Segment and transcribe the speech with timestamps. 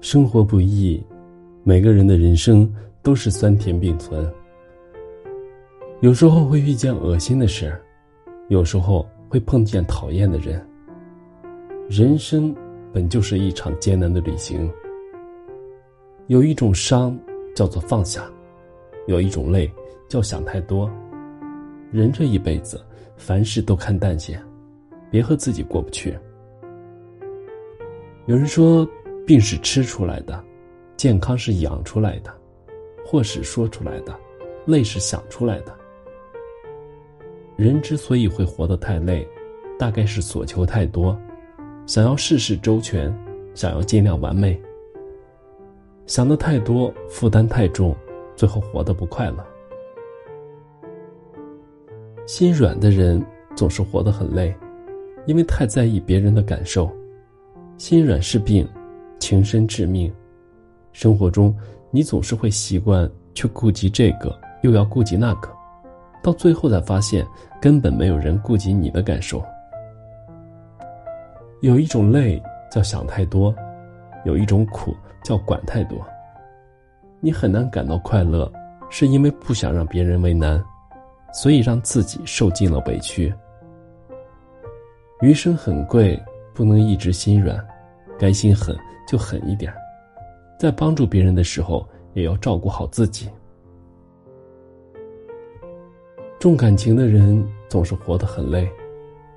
[0.00, 1.02] 生活不易，
[1.62, 2.68] 每个人的人生
[3.02, 4.26] 都是酸甜并存。
[6.00, 7.78] 有时候会遇见恶心的事，
[8.48, 10.66] 有时候会碰见讨厌的人。
[11.86, 12.54] 人生
[12.94, 14.70] 本就是一场艰难的旅行。
[16.28, 17.16] 有一种伤
[17.54, 18.24] 叫做放下，
[19.06, 19.70] 有一种累
[20.08, 20.90] 叫想太多。
[21.92, 22.80] 人这一辈子，
[23.18, 24.40] 凡事都看淡些，
[25.10, 26.18] 别和自己过不去。
[28.24, 28.88] 有人说。
[29.26, 30.42] 病是吃出来的，
[30.96, 32.32] 健康是养出来的，
[33.04, 34.18] 祸是说出来的，
[34.66, 35.76] 累是想出来的。
[37.56, 39.26] 人之所以会活得太累，
[39.78, 41.16] 大概是所求太多，
[41.86, 43.14] 想要事事周全，
[43.54, 44.60] 想要尽量完美。
[46.06, 47.94] 想的太多，负担太重，
[48.34, 49.46] 最后活得不快乐。
[52.26, 54.54] 心软的人总是活得很累，
[55.26, 56.90] 因为太在意别人的感受。
[57.78, 58.68] 心软是病。
[59.20, 60.12] 情深致命，
[60.92, 61.54] 生活中
[61.90, 65.48] 你总是会习惯去顾及这个，又要顾及那个，
[66.22, 67.24] 到最后才发现
[67.60, 69.40] 根本没有人顾及你的感受。
[71.60, 73.54] 有一种累叫想太多，
[74.24, 75.98] 有一种苦叫管太多。
[77.20, 78.50] 你很难感到快乐，
[78.88, 80.62] 是因为不想让别人为难，
[81.34, 83.32] 所以让自己受尽了委屈。
[85.20, 86.18] 余生很贵，
[86.54, 87.62] 不能一直心软，
[88.20, 88.78] 该心狠。
[89.08, 89.74] 就狠一点，
[90.56, 93.28] 在帮助别人的时候，也要照顾好自己。
[96.38, 98.70] 重感情的人总是活得很累，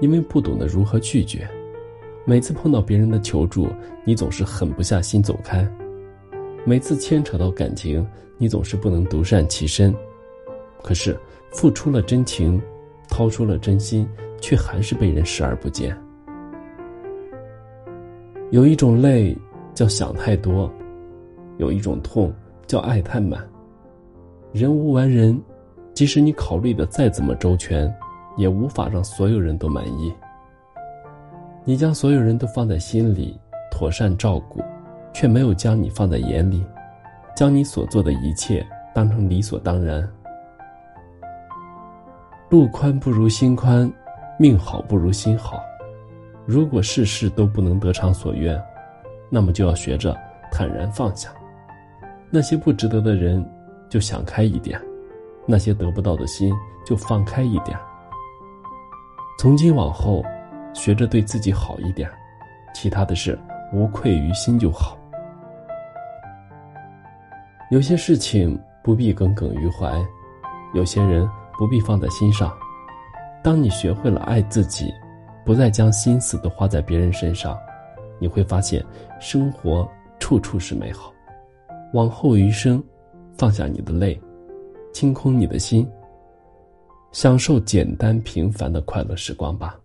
[0.00, 1.48] 因为不懂得如何拒绝。
[2.24, 3.66] 每次碰到别人的求助，
[4.04, 5.66] 你总是狠不下心走开；
[6.64, 8.06] 每次牵扯到感情，
[8.38, 9.92] 你总是不能独善其身。
[10.80, 11.18] 可是，
[11.50, 12.62] 付出了真情，
[13.08, 14.08] 掏出了真心，
[14.40, 16.00] 却还是被人视而不见。
[18.50, 19.36] 有一种累。
[19.74, 20.72] 叫想太多，
[21.58, 22.32] 有一种痛
[22.66, 23.46] 叫爱太满。
[24.50, 25.38] 人无完人，
[25.92, 27.94] 即使你考虑的再怎么周全，
[28.38, 30.10] 也无法让所有人都满意。
[31.62, 33.38] 你将所有人都放在心里，
[33.70, 34.62] 妥善照顾，
[35.12, 36.64] 却没有将你放在眼里，
[37.36, 40.08] 将你所做的一切当成理所当然。
[42.48, 43.92] 路宽不如心宽，
[44.38, 45.60] 命好不如心好。
[46.46, 48.58] 如果事事都不能得偿所愿。
[49.28, 50.16] 那么就要学着
[50.52, 51.30] 坦然放下，
[52.30, 53.44] 那些不值得的人，
[53.88, 54.78] 就想开一点；
[55.44, 57.76] 那些得不到的心，就放开一点。
[59.36, 60.24] 从今往后，
[60.72, 62.08] 学着对自己好一点，
[62.72, 63.36] 其他的事
[63.72, 64.96] 无愧于心就好。
[67.72, 69.92] 有些事情不必耿耿于怀，
[70.72, 71.28] 有些人
[71.58, 72.56] 不必放在心上。
[73.42, 74.94] 当你学会了爱自己，
[75.46, 77.56] 不再将心思都花在别人身上。
[78.18, 78.84] 你会发现，
[79.20, 81.14] 生活处处是美好。
[81.92, 82.82] 往后余生，
[83.38, 84.20] 放下你的泪，
[84.92, 85.88] 清空你的心，
[87.12, 89.78] 享受简单平凡的快乐时光吧。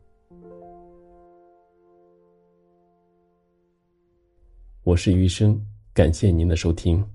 [4.83, 7.07] 我是余生，感谢您的收听。